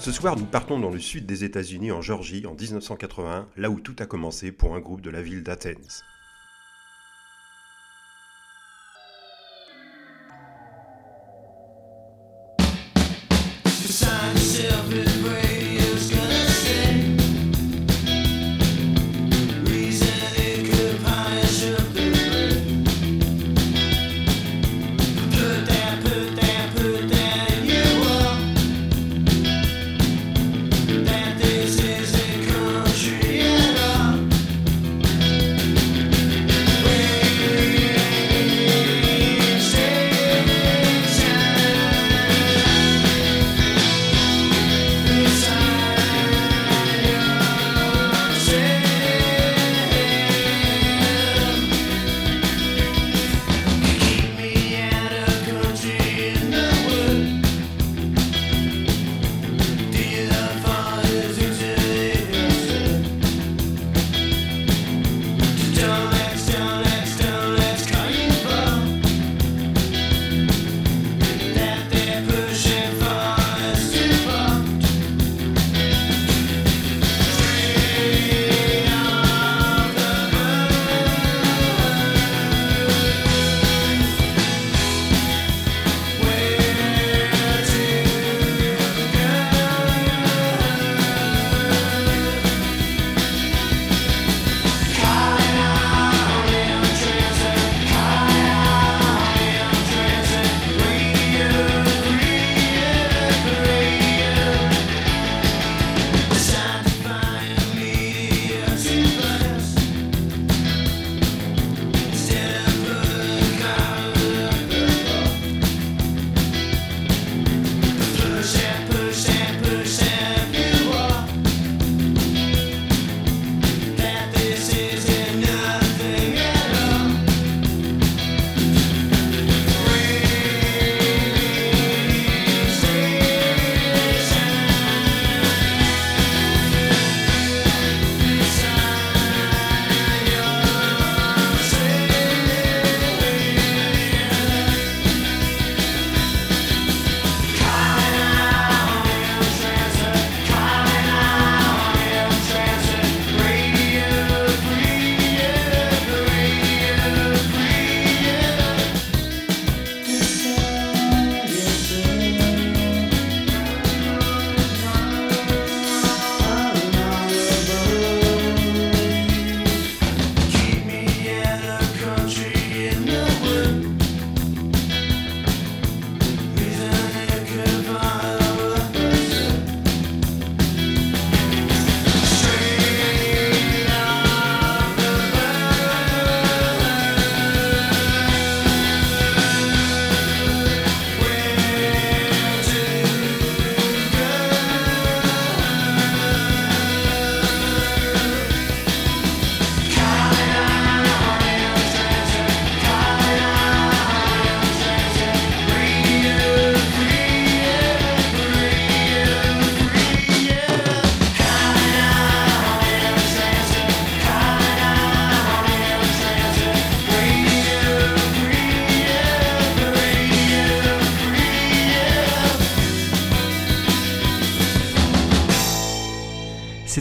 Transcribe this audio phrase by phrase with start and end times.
[0.00, 3.80] Ce soir, nous partons dans le sud des États-Unis, en Géorgie, en 1981, là où
[3.80, 6.04] tout a commencé pour un groupe de la ville d'Athens.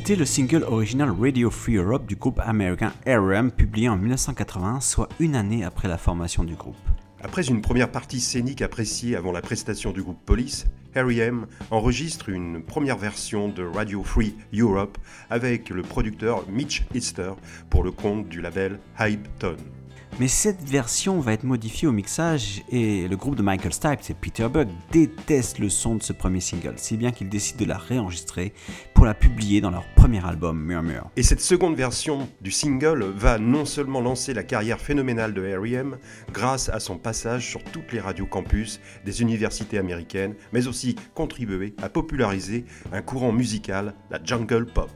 [0.08, 5.10] C'était le single original Radio Free Europe du groupe américain RM, publié en 1980, soit
[5.20, 6.78] une année après la formation du groupe.
[7.22, 10.66] Après une première partie scénique appréciée avant la prestation du groupe Police,
[10.96, 11.48] R.E.M.
[11.72, 14.98] enregistre une première version de Radio Free Europe
[15.30, 17.34] avec le producteur Mitch Easter
[17.70, 19.58] pour le compte du label Hype Tone.
[20.20, 24.16] Mais cette version va être modifiée au mixage et le groupe de Michael Stipe et
[24.16, 27.78] Peter Buck détestent le son de ce premier single, si bien qu'ils décident de la
[27.78, 28.52] réenregistrer
[28.96, 31.12] pour la publier dans leur premier album Murmure.
[31.18, 35.98] Et cette seconde version du single va non seulement lancer la carrière phénoménale de R.E.M.
[36.34, 41.76] grâce à son passage sur toutes les radios campus des universités américaines, mais aussi contribuer
[41.80, 44.90] à populariser un courant musical, la jungle pop.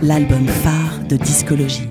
[0.00, 1.88] L'album phare de discologie.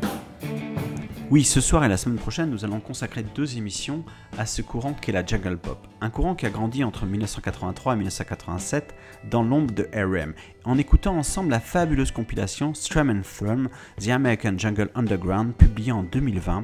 [1.29, 4.05] Oui, ce soir et la semaine prochaine, nous allons consacrer deux émissions
[4.37, 5.85] à ce courant qu'est la jungle pop.
[5.99, 8.95] Un courant qui a grandi entre 1983 et 1987
[9.29, 10.33] dans l'ombre de RM.
[10.63, 13.67] En écoutant ensemble la fabuleuse compilation Strum and Thrum,
[13.99, 16.63] The American Jungle Underground, publiée en 2020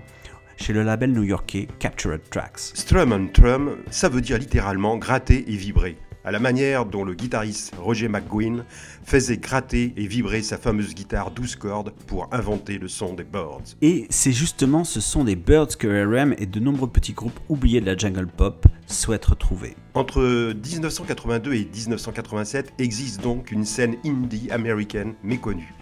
[0.56, 2.72] chez le label new-yorkais Captured Tracks.
[2.74, 7.14] Strum and Trum, ça veut dire littéralement gratter et vibrer à la manière dont le
[7.14, 8.64] guitariste Roger McGuinn
[9.04, 13.76] faisait gratter et vibrer sa fameuse guitare 12 cordes pour inventer le son des Birds.
[13.82, 17.82] Et c'est justement ce son des Birds que RM et de nombreux petits groupes oubliés
[17.82, 19.76] de la jungle pop souhaitent retrouver.
[19.94, 20.22] Entre
[20.54, 25.74] 1982 et 1987 existe donc une scène indie américaine méconnue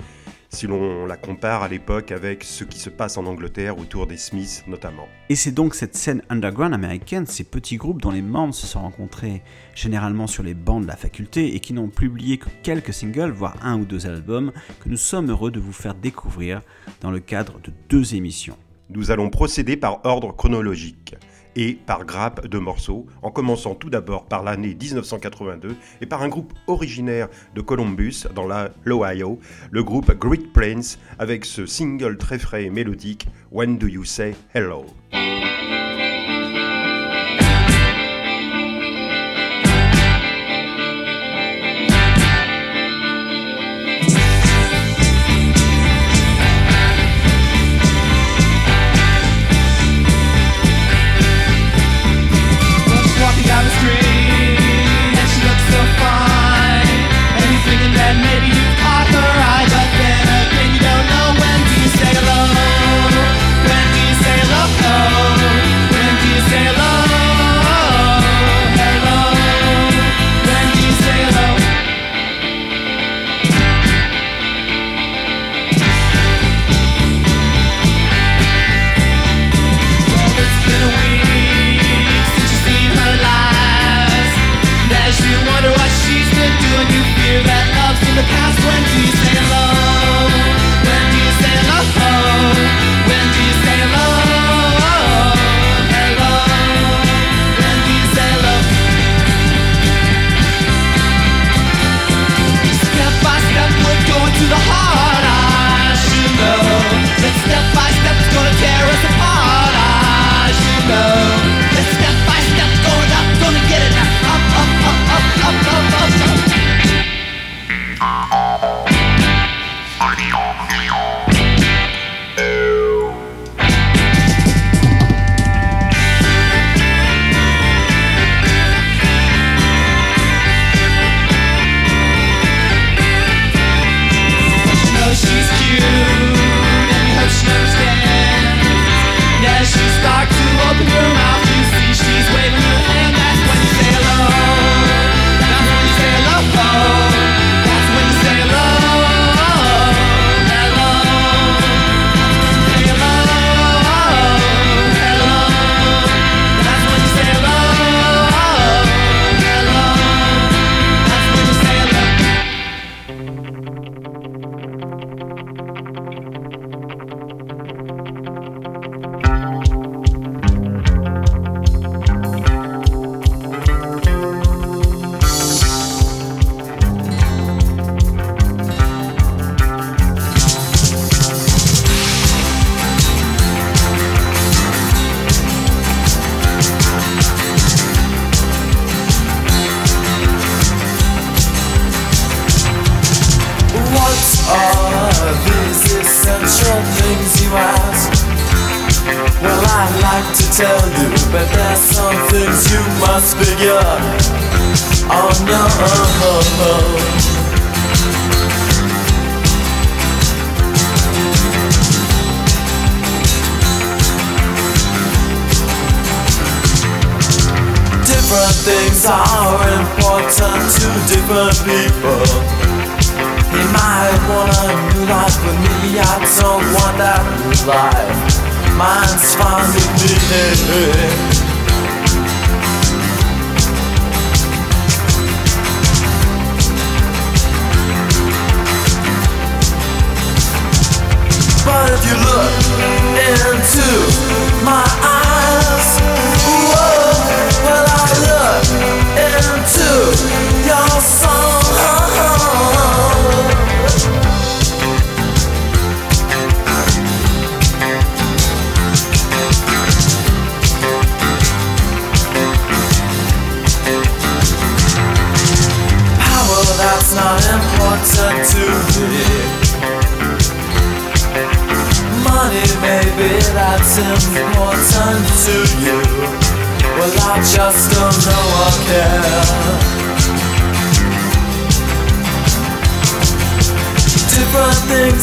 [0.54, 4.18] si l'on la compare à l'époque avec ce qui se passe en Angleterre autour des
[4.18, 5.08] Smiths notamment.
[5.30, 8.82] Et c'est donc cette scène underground américaine, ces petits groupes dont les membres se sont
[8.82, 9.42] rencontrés
[9.76, 13.56] généralement sur les bancs de la faculté et qui n'ont publié que quelques singles, voire
[13.64, 14.52] un ou deux albums,
[14.82, 16.62] que nous sommes heureux de vous faire découvrir
[17.00, 18.58] dans le cadre de deux émissions.
[18.90, 21.16] Nous allons procéder par ordre chronologique
[21.56, 26.30] et par grappe de morceaux, en commençant tout d'abord par l'année 1982 et par un
[26.30, 28.48] groupe originaire de Columbus dans
[28.86, 29.40] l'Ohio,
[29.70, 34.36] le groupe Great Plains, avec ce single très frais et mélodique When Do You Say
[34.54, 34.86] Hello?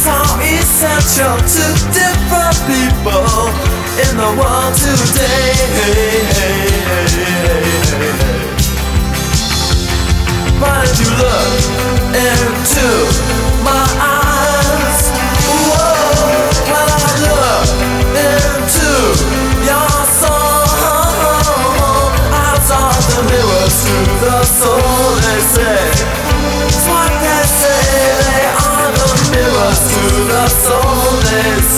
[0.08, 3.24] Are essential to different people
[4.04, 5.52] in the world today.
[10.60, 11.78] But if you look
[12.16, 13.37] into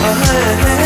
[0.01, 0.78] Oh, hey, hey,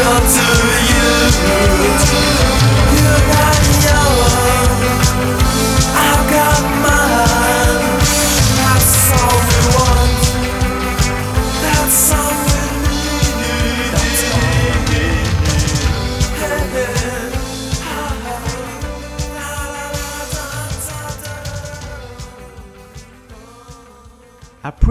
[0.00, 1.77] essential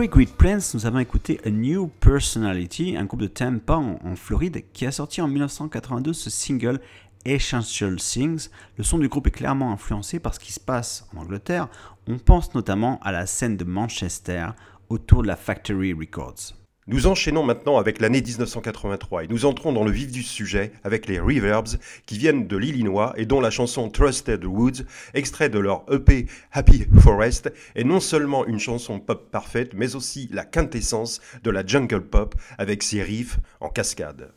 [0.08, 4.16] Après Great Plains, nous avons écouté A New Personality, un groupe de Tampa en, en
[4.16, 6.80] Floride qui a sorti en 1982 ce single
[7.26, 8.48] Essential Things.
[8.78, 11.68] Le son du groupe est clairement influencé par ce qui se passe en Angleterre.
[12.08, 14.48] On pense notamment à la scène de Manchester
[14.88, 16.54] autour de la Factory Records.
[16.90, 21.06] Nous enchaînons maintenant avec l'année 1983 et nous entrons dans le vif du sujet avec
[21.08, 25.84] les Reverbs qui viennent de l'Illinois et dont la chanson Trusted Woods, extrait de leur
[25.92, 31.52] EP Happy Forest, est non seulement une chanson pop parfaite mais aussi la quintessence de
[31.52, 34.32] la jungle pop avec ses riffs en cascade.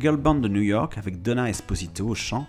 [0.00, 2.46] Un girl band de New York avec Donna Esposito au chant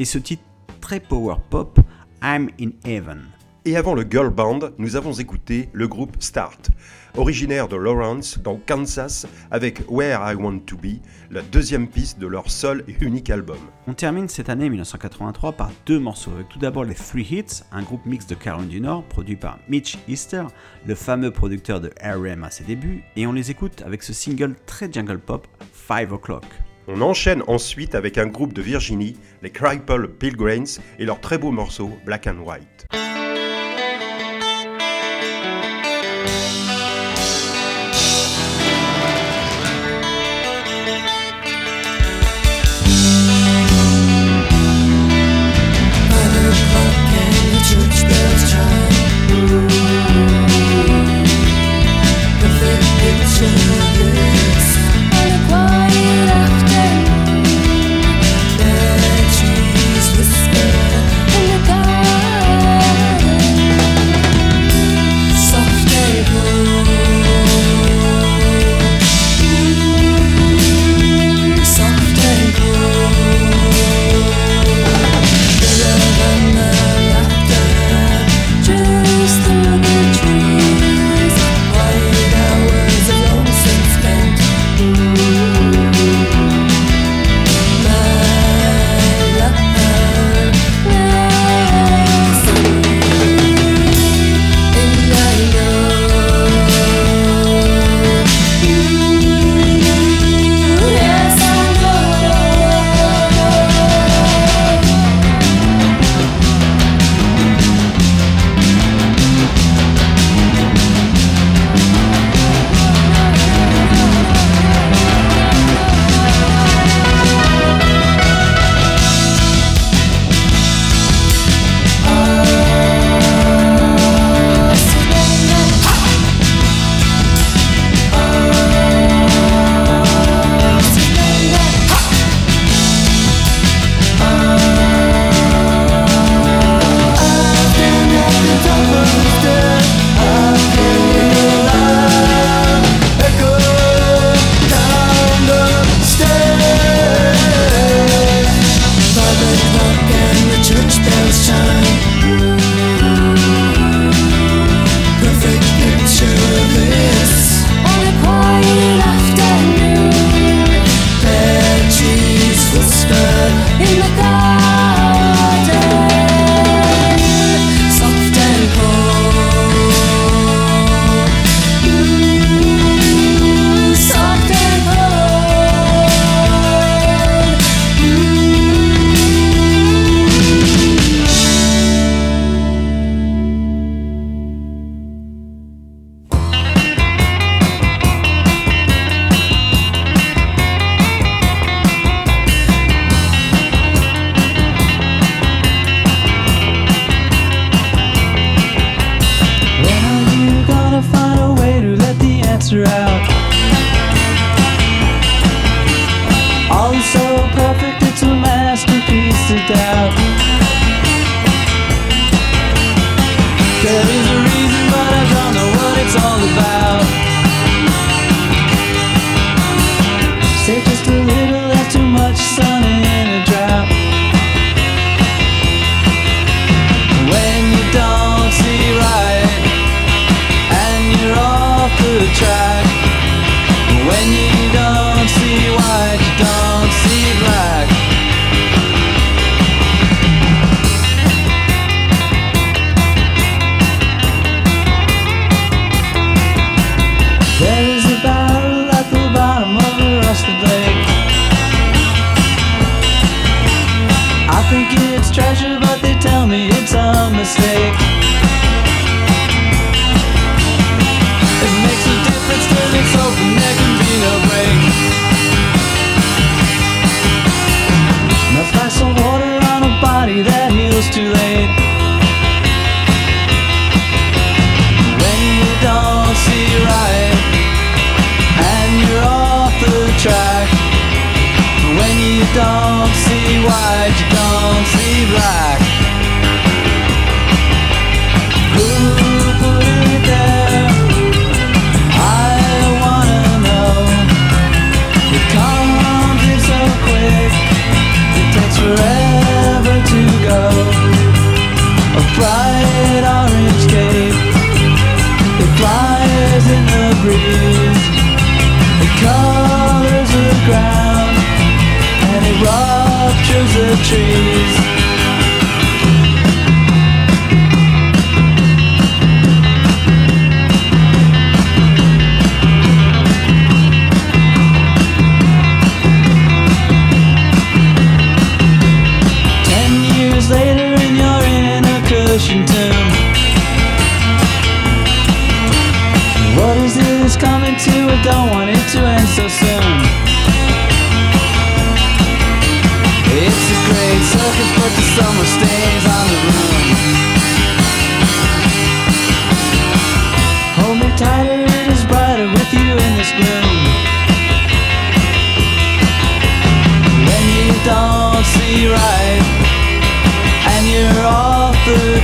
[0.00, 0.42] et ce titre
[0.80, 1.78] très power pop,
[2.22, 3.22] I'm in Heaven.
[3.64, 6.70] Et avant le girl band, nous avons écouté le groupe Start,
[7.16, 10.98] originaire de Lawrence dans Kansas avec Where I Want to Be,
[11.30, 13.58] la deuxième piste de leur seul et unique album.
[13.86, 17.82] On termine cette année 1983 par deux morceaux, avec tout d'abord les Three Hits, un
[17.82, 20.44] groupe mix de Caroline du Nord produit par Mitch Easter,
[20.86, 22.42] le fameux producteur de R.E.M.
[22.42, 25.46] à ses débuts, et on les écoute avec ce single très jungle pop,
[25.86, 26.44] 5 O'Clock.
[26.90, 31.50] On enchaîne ensuite avec un groupe de Virginie, les Cripple Pilgrims, et leur très beau
[31.50, 32.86] morceau Black and White.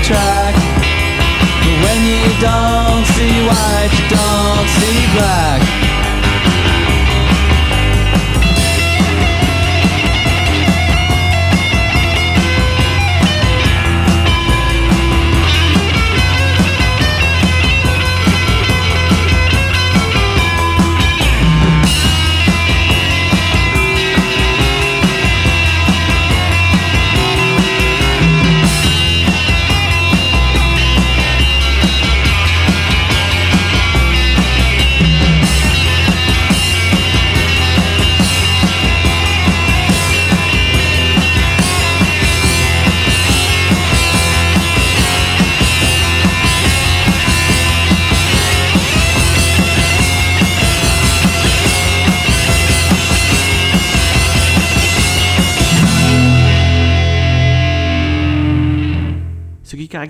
[0.05, 0.55] Track.
[1.83, 5.63] When you don't see white, you don't see black.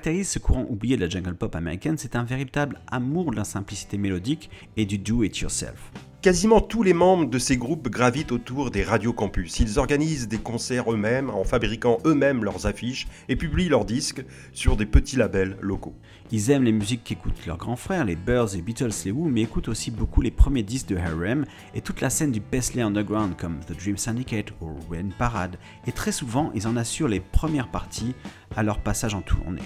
[0.05, 3.45] Caractérise ce courant oublié de la jungle pop américaine, c'est un véritable amour de la
[3.45, 5.93] simplicité mélodique et du do it yourself.
[6.21, 9.61] Quasiment tous les membres de ces groupes gravitent autour des radios campus.
[9.61, 14.77] Ils organisent des concerts eux-mêmes en fabriquant eux-mêmes leurs affiches et publient leurs disques sur
[14.77, 15.95] des petits labels locaux.
[16.31, 19.43] Ils aiment les musiques qu'écoutent leurs grands frères, les Birds, les Beatles, les Who, mais
[19.43, 21.47] écoutent aussi beaucoup les premiers disques de R.E.M.
[21.75, 25.57] et toute la scène du Paisley Underground comme The Dream Syndicate ou Rain Parade.
[25.87, 28.15] Et très souvent, ils en assurent les premières parties
[28.55, 29.63] à leur passage en tournée.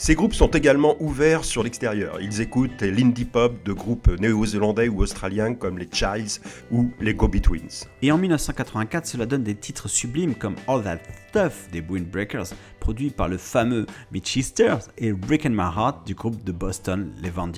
[0.00, 2.20] Ces groupes sont également ouverts sur l'extérieur.
[2.20, 7.84] Ils écoutent l'indie pop de groupes néo-zélandais ou australiens comme les Childs ou les Go-Betweens.
[8.00, 12.46] Et en 1984, cela donne des titres sublimes comme All That Stuff des Breakers,
[12.78, 17.30] produit par le fameux Mitch Easter, et Breaking My Heart du groupe de Boston, les
[17.30, 17.50] Van.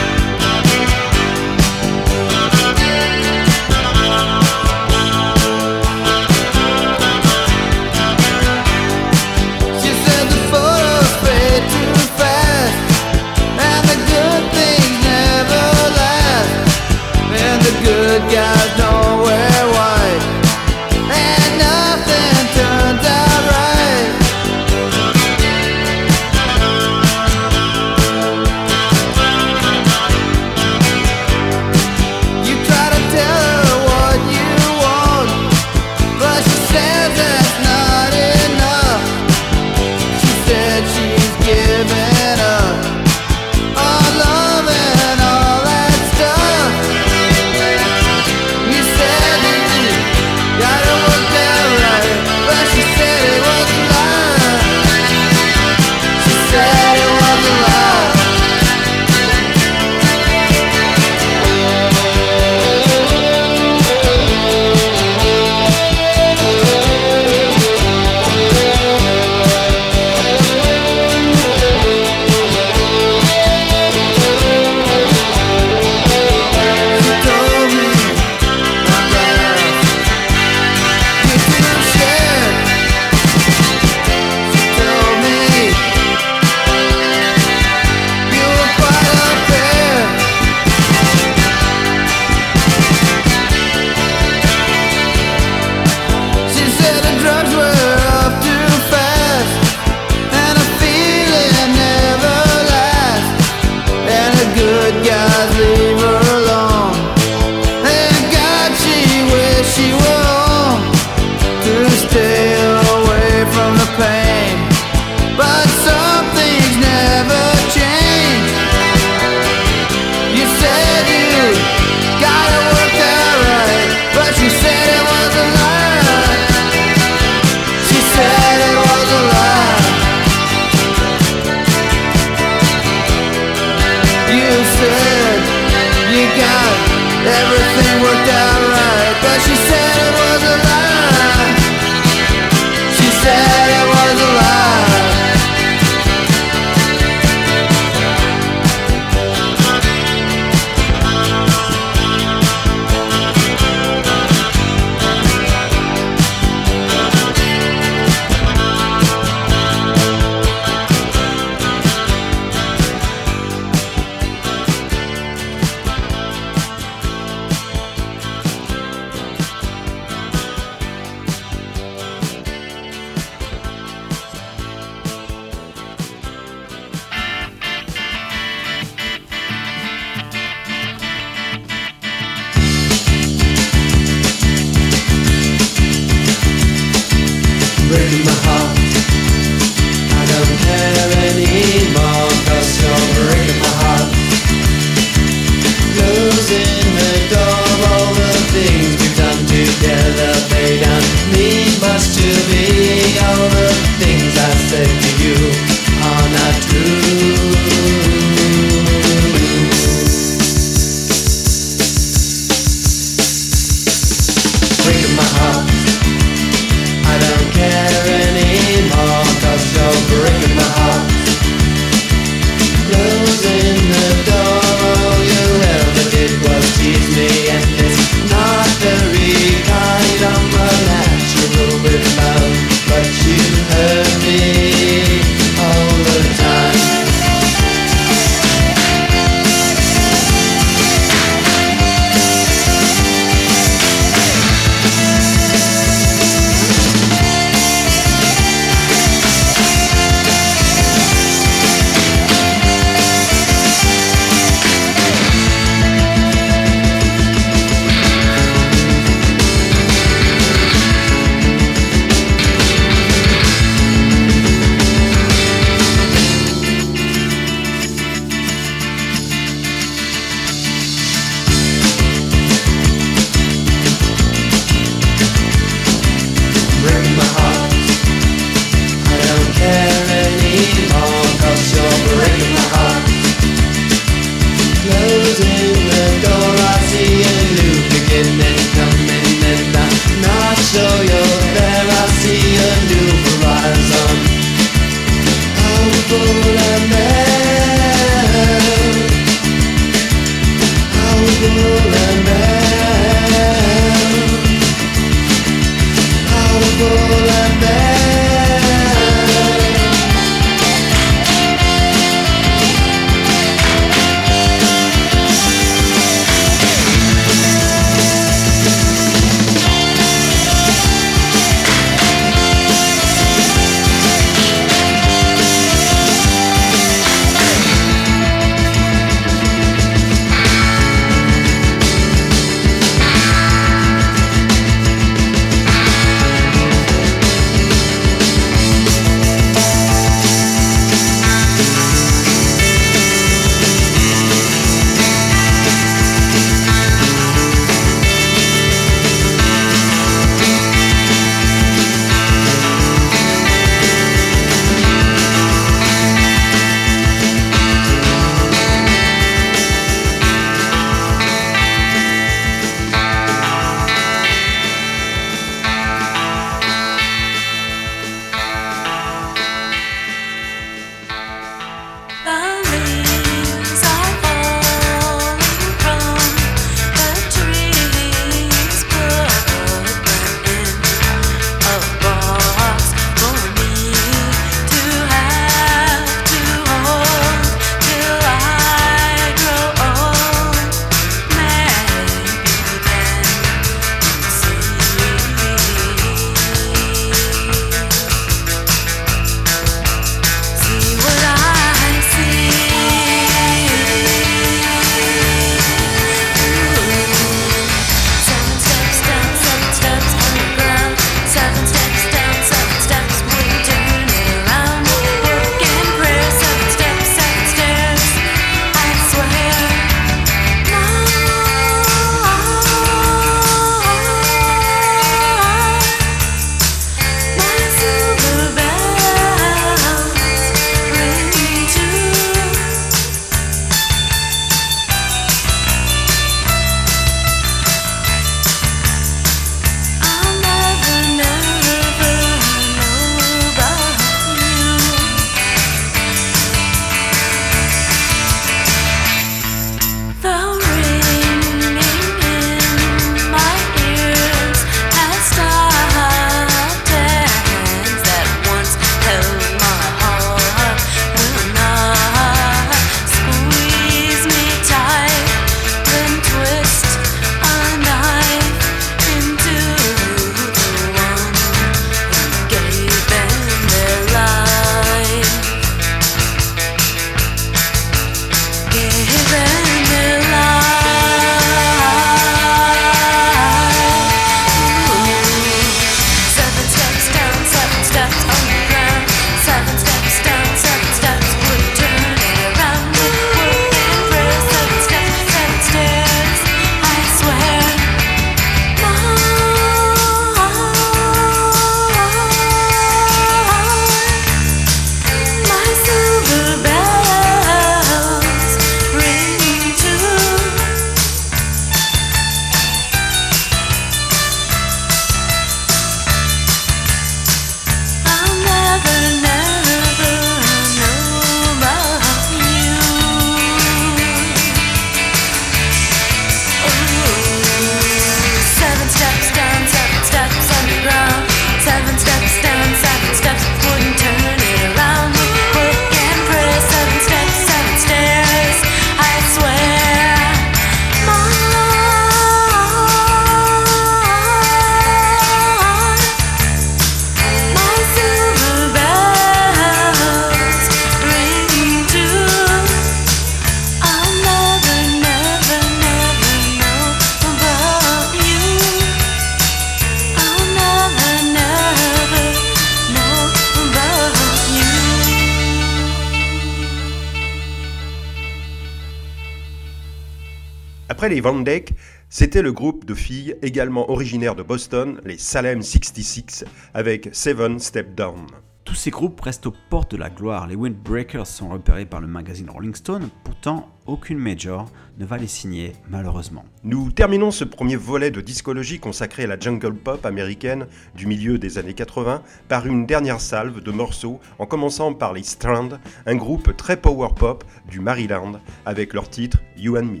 [571.00, 571.72] Après les Van Dyke,
[572.10, 576.44] c'était le groupe de filles également originaires de Boston, les Salem 66,
[576.74, 578.26] avec Seven Step Down.
[578.64, 580.46] Tous ces groupes restent aux portes de la gloire.
[580.46, 585.26] Les Windbreakers sont repérés par le magazine Rolling Stone, pourtant aucune major ne va les
[585.26, 586.44] signer malheureusement.
[586.64, 591.38] Nous terminons ce premier volet de discologie consacré à la jungle pop américaine du milieu
[591.38, 595.70] des années 80 par une dernière salve de morceaux en commençant par les Strand,
[596.04, 598.32] un groupe très power pop du Maryland
[598.66, 600.00] avec leur titre You and Me.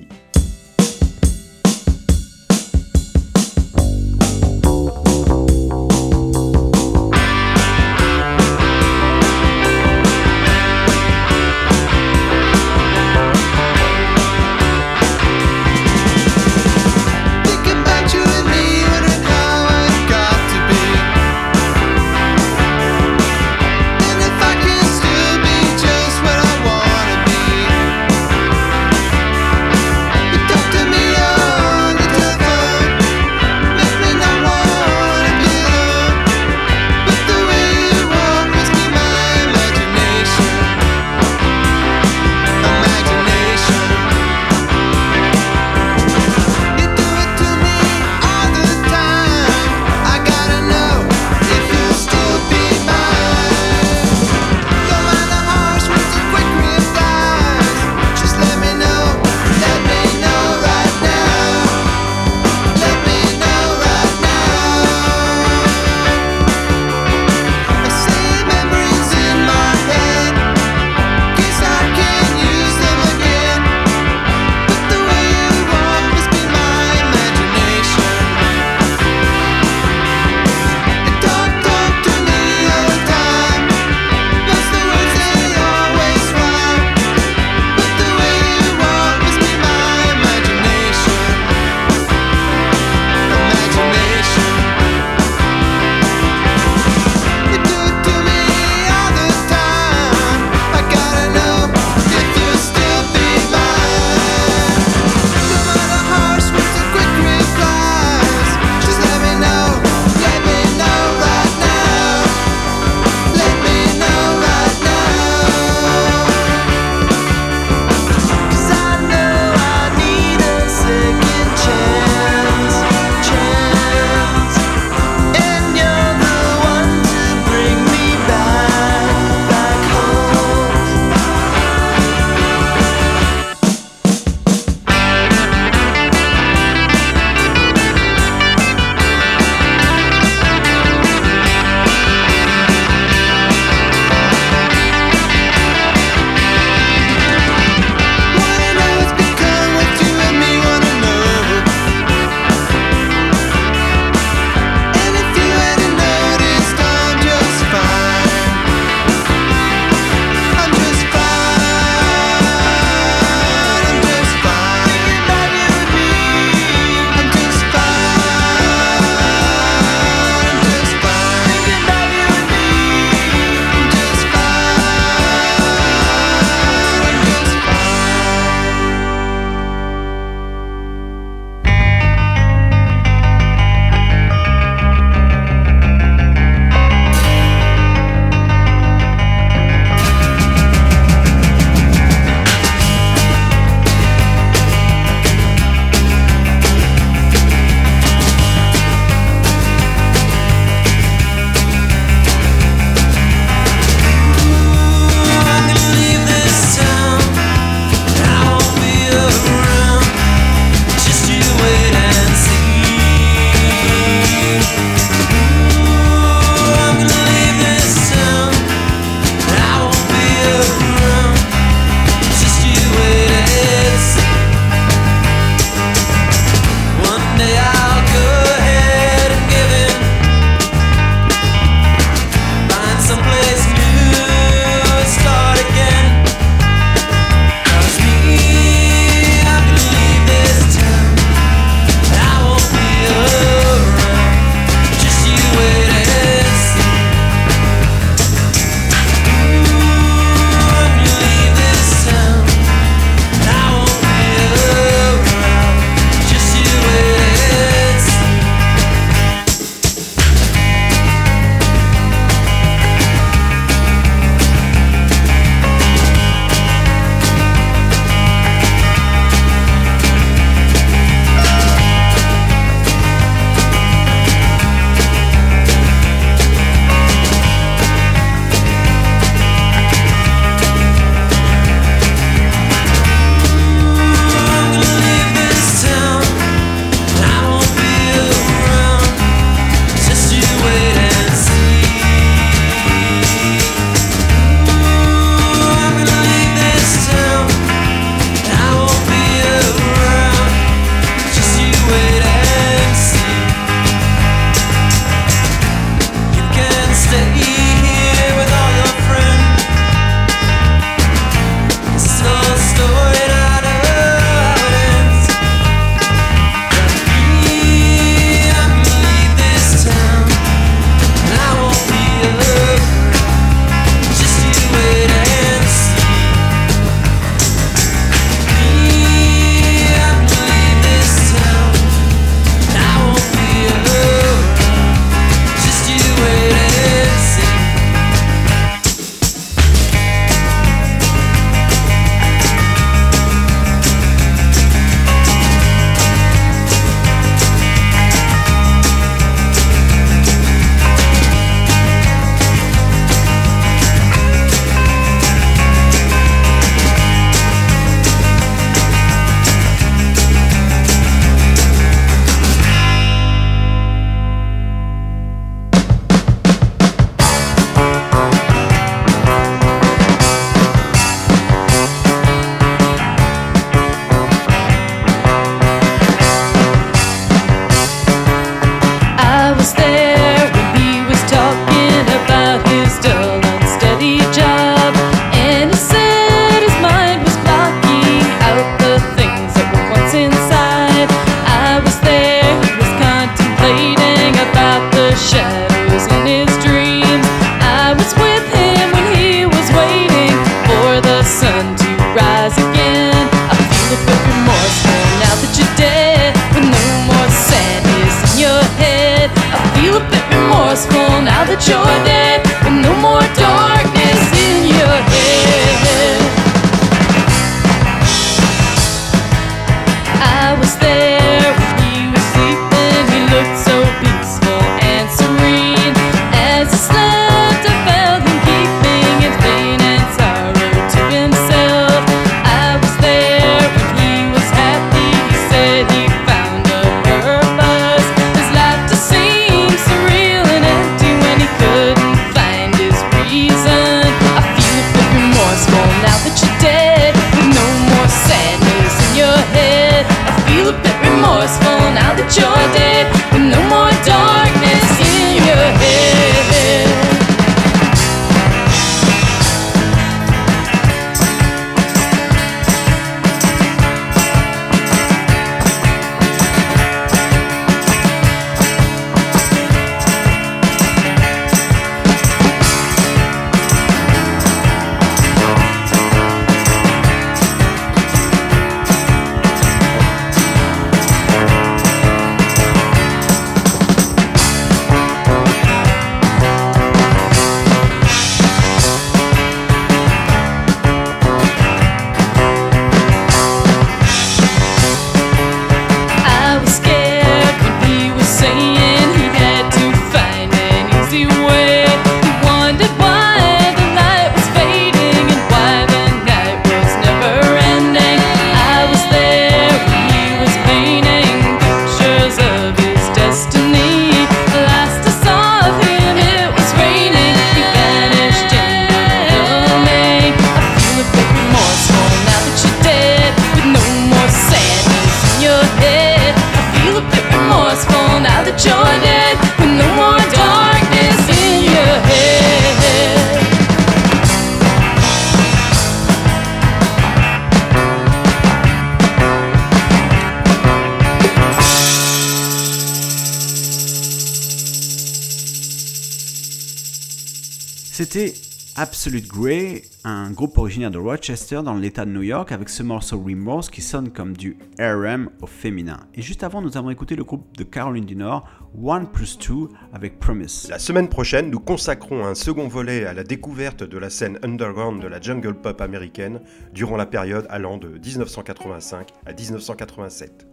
[549.00, 553.18] Absolute Grey, un groupe originaire de Rochester dans l'état de New York avec ce morceau
[553.18, 556.00] Remorse qui sonne comme du RM au féminin.
[556.14, 558.46] Et juste avant, nous avons écouté le groupe de Caroline du Nord,
[558.78, 560.66] One Plus Two avec Promise.
[560.68, 565.00] La semaine prochaine, nous consacrons un second volet à la découverte de la scène underground
[565.02, 566.42] de la jungle pop américaine
[566.74, 570.46] durant la période allant de 1985 à 1987.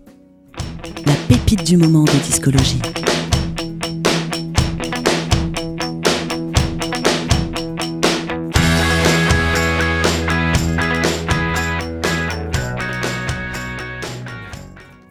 [1.05, 2.79] La pépite du moment de discologie.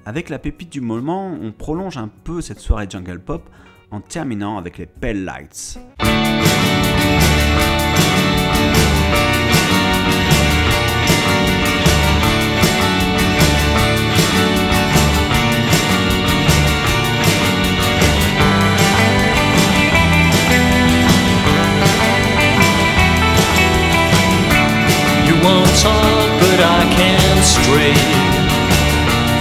[0.07, 3.42] Avec la pépite du moment, on prolonge un peu cette soirée jungle pop
[3.90, 5.80] en terminant avec les Pale Lights.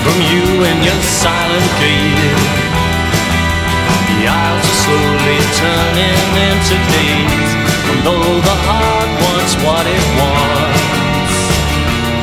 [0.05, 2.53] From you and your silent gaze.
[4.05, 7.49] The aisles are slowly turning into days.
[7.89, 11.35] And though the heart wants what it wants,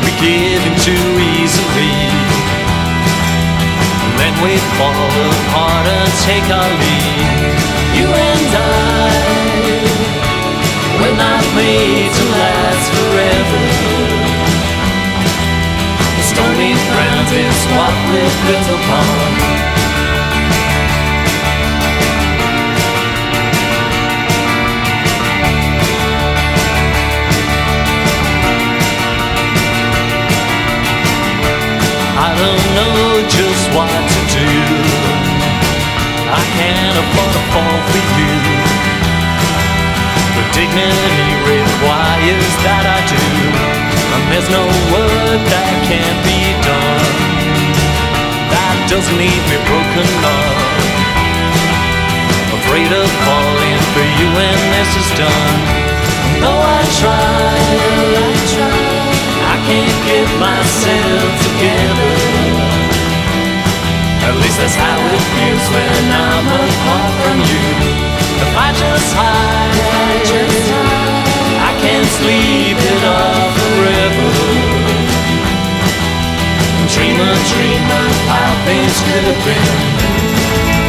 [0.07, 1.99] we give in too easily.
[4.07, 7.51] And then we fall apart and take our leave.
[7.99, 9.13] You and I.
[11.03, 12.25] We're not made to
[16.43, 19.31] Stony ground is what we're built upon.
[32.19, 34.51] I don't know just what to do.
[36.27, 38.35] I can't afford to fall for you.
[40.35, 41.23] But dignity
[41.55, 43.82] requires that I do.
[44.13, 47.17] And there's no word that can't be done.
[48.53, 50.57] That doesn't leave me broken up.
[52.61, 55.61] Afraid of falling for you when this is done.
[56.45, 57.57] Though I try,
[58.21, 59.13] I try.
[59.53, 62.13] I can't get myself together.
[64.29, 67.65] At least that's how it feels when I'm apart from you.
[68.45, 70.82] If I just hide, I
[76.93, 79.77] Dreamer, dreamer, how things could have been.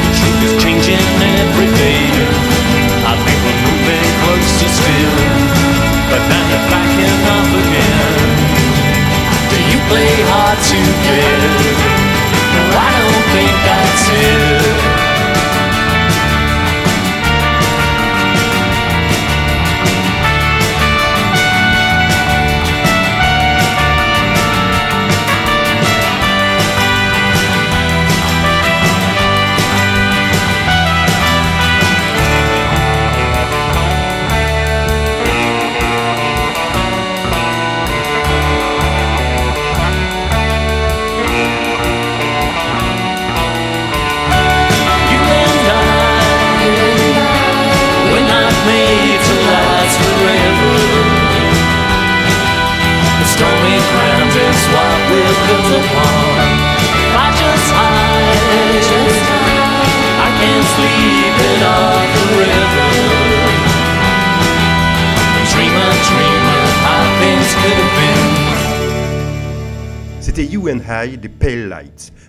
[0.03, 2.03] The truth is changing every day.
[3.07, 5.15] I think we're moving closer still,
[6.11, 8.43] but now you're backing up again.
[9.47, 11.39] Do you play hard to get?
[12.51, 14.62] No, I don't think that's it.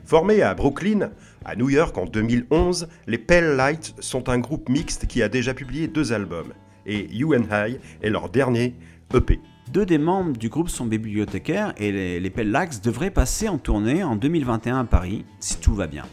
[0.05, 1.11] Formés à Brooklyn,
[1.47, 5.55] à New York en 2011, les Pale Lights sont un groupe mixte qui a déjà
[5.55, 6.53] publié deux albums.
[6.85, 8.75] Et You and I est leur dernier
[9.15, 9.41] EP.
[9.73, 13.57] Deux des membres du groupe sont bibliothécaires et les, les Pell Lax devraient passer en
[13.57, 16.05] tournée en 2021 à Paris, si tout va bien.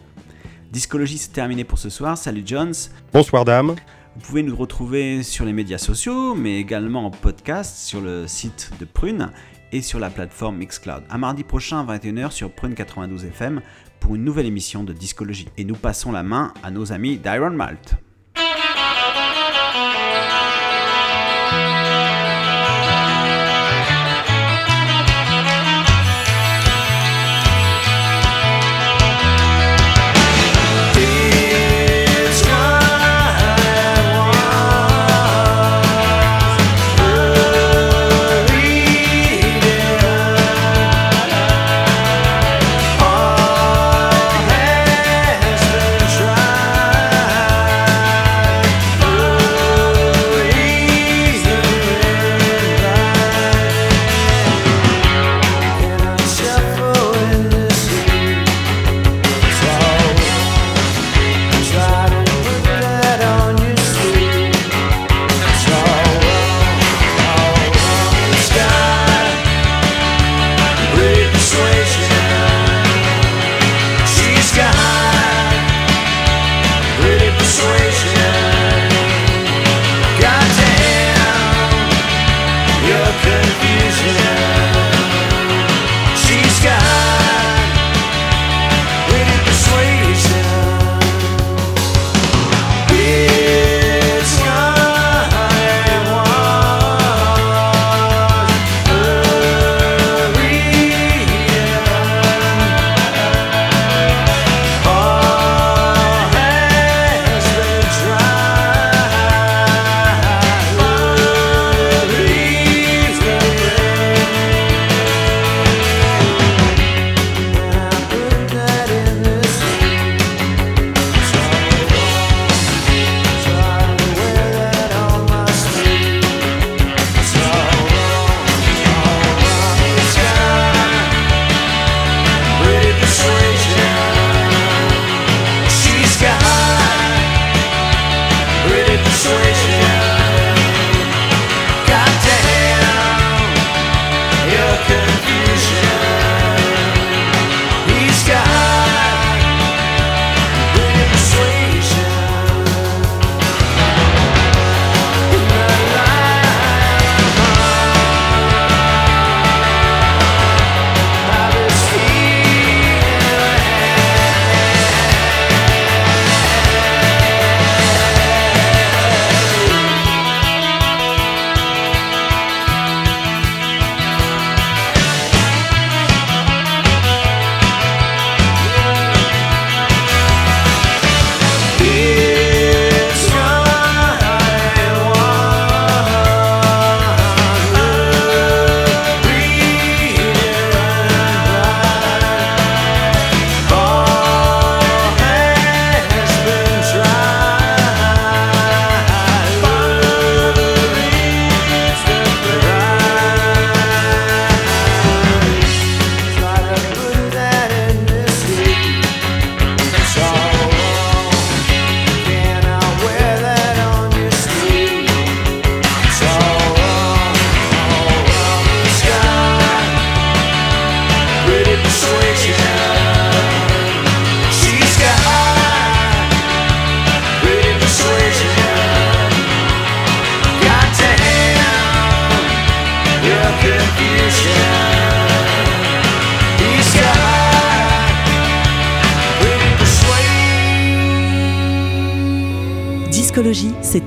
[0.72, 2.18] Discologie, c'est terminé pour ce soir.
[2.18, 2.74] Salut Jones.
[3.12, 3.76] Bonsoir dame.
[4.16, 8.72] Vous pouvez nous retrouver sur les médias sociaux, mais également en podcast sur le site
[8.80, 9.32] de Prune
[9.72, 11.04] et sur la plateforme Mixcloud.
[11.10, 13.62] À mardi prochain à 21h sur Prune 92 FM
[14.02, 15.48] pour une nouvelle émission de Discologie.
[15.58, 17.96] Et nous passons la main à nos amis d'Iron Malt.